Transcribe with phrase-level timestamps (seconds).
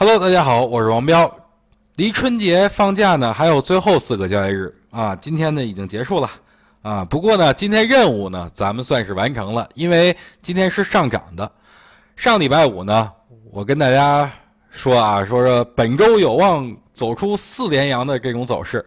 [0.00, 1.28] Hello，大家好，我是王彪。
[1.96, 6.30] 离春节放假呢还有最后四个交易日啊，今天呢已经结束了
[6.82, 7.04] 啊。
[7.04, 11.50] 不过呢，今天任务呢咱们算是完成了，因为今天是上涨的。
[12.14, 13.10] 上礼拜五呢，
[13.50, 14.30] 我跟大家
[14.70, 18.86] 说啊，说说本周有望走出四连阳的这种走势，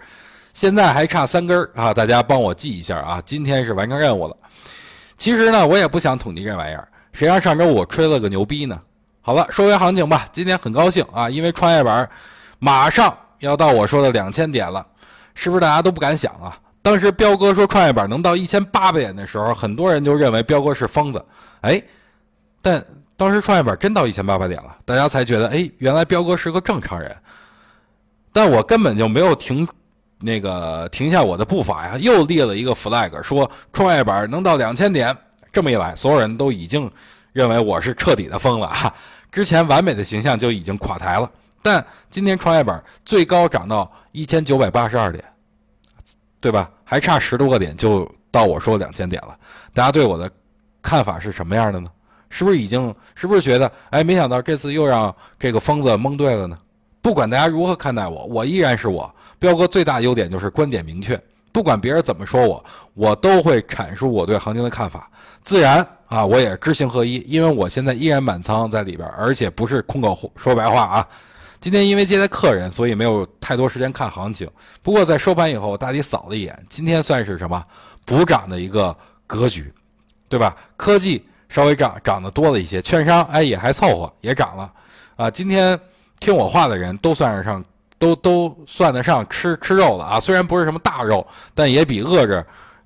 [0.54, 3.22] 现在还差三根啊，大家帮我记一下啊。
[3.26, 4.38] 今天是完成任务了。
[5.18, 8.82] 其实呢，我也不想统计这玩意儿，谁让上周我吹了个牛逼呢？
[9.22, 10.28] 好了，说回行情吧。
[10.34, 12.10] 今天很高兴啊，因为创业板
[12.60, 14.86] 马上要到我说的两千点了，
[15.36, 16.58] 是不是大家都不敢想啊？
[16.82, 21.24] 当时彪哥说创业板能到一千八百点的时候，很多人就认为彪哥是疯子。
[21.62, 21.82] 哎，
[22.62, 22.84] 但
[23.16, 27.16] 当时创业板真到一千八百点了，大家才觉得哎，原来彪哥是个正常人。
[28.34, 29.68] 但我根本就没有停。
[30.24, 35.18] 那个停下我的步伐呀，又立了一个 flag，说创业板能到两千点。
[35.52, 36.88] 这么一来，所有人都已经
[37.34, 38.94] 认为我是彻底的疯了啊。
[39.32, 41.30] 之前完美的形象就已经垮台了。
[41.62, 45.24] 但今天创业板最高涨到一千九百八十二点，
[46.40, 46.70] 对吧？
[46.84, 49.38] 还差十多个点就到我说两千点了。
[49.74, 50.30] 大家对我的
[50.82, 51.90] 看法是什么样的呢？
[52.30, 52.94] 是不是已经？
[53.14, 56.58] 是不是觉得哎，没想到这次又让这个疯子蒙对了呢？
[57.02, 59.14] 不管大家如何看待我，我依然是我。
[59.38, 61.20] 彪哥最大优点就是观点明确，
[61.52, 62.64] 不管别人怎么说我，
[62.94, 65.10] 我都会阐述我对行情的看法。
[65.44, 71.08] 自然啊，我也知行合一，因为我现在依然满仓在里边，而且不是空口说白话啊。
[71.60, 74.50] 今天因为接待客人，所以没有太多时间看行情。
[74.82, 77.64] 不过在收盘以后，我大体扫了一眼，今天算是什么
[78.06, 78.96] 补涨的一个
[79.28, 79.74] 格局，
[80.30, 80.56] 对吧？
[80.78, 84.72] 科技稍微涨涨得多了一些，券商哎也还凑合，也涨了
[85.16, 85.30] 啊。
[85.30, 85.80] 今天。
[86.22, 87.66] 听我话的人都算是上，
[88.02, 90.20] 都都算得上吃吃肉了啊！
[90.20, 92.44] 虽然不是什么大肉，但也比饿着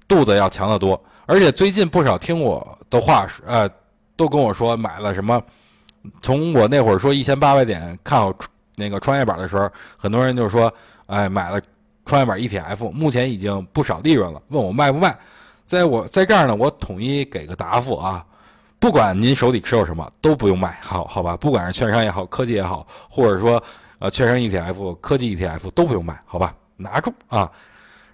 [0.09, 1.02] 肚子要强得多。
[1.25, 3.69] 而且最近不少听我的话，呃，
[4.17, 5.41] 都跟我说买了什么。
[6.21, 8.31] 从我那会儿说一千八百点看好
[8.75, 10.71] 那个创业板的时候，很多人就说，
[11.05, 11.61] 哎，买了
[12.03, 15.17] 创业板 ETF，目前已经不少利润了，问我卖不卖。
[15.65, 18.23] 在我在这儿呢，我统一给个答复啊。
[18.80, 21.37] 不管您手里持有什么，都不用卖，好好吧？
[21.37, 23.64] 不管是券商也好，科技也好，或者说
[24.05, 26.55] 呃券商 ETF、科技 ETF 都不用卖，好吧？
[26.77, 27.52] 拿住啊！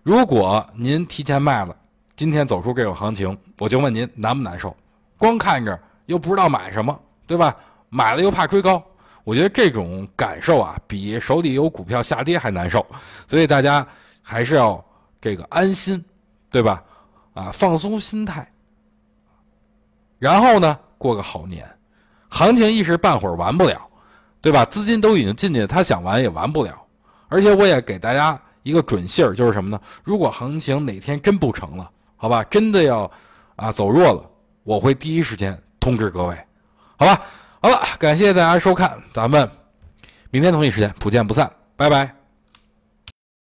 [0.04, 1.76] 如果您提前卖了，
[2.16, 4.74] 今天走出这种行情，我就问您难不难受？
[5.18, 6.98] 光看着又不知道买什么，
[7.28, 7.54] 对吧？
[7.90, 8.82] 买了又怕追高，
[9.26, 12.86] 我觉得这种感受啊，比手里有股票下跌还难受。
[13.28, 13.86] 所以大家
[14.22, 14.82] 还是要
[15.20, 16.02] 这个安心，
[16.50, 16.82] 对吧？
[17.34, 18.50] 啊，放松心态。
[20.20, 21.70] 然后呢，过个好年，
[22.30, 23.86] 行情一时半会儿完不了，
[24.42, 24.66] 对吧？
[24.66, 26.74] 资金都已经进去了，他想玩也玩不了。
[27.30, 29.80] 而且我也给大家一个准信儿，就是什么呢？
[30.04, 33.10] 如果行情哪天真不成了，好吧，真的要
[33.56, 34.30] 啊走弱了，
[34.64, 36.36] 我会第一时间通知各位，
[36.98, 37.22] 好吧？
[37.62, 39.50] 好了，感谢大家收看，咱们
[40.30, 42.21] 明天同一时间不见不散，拜拜。